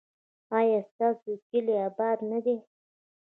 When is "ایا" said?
0.57-0.79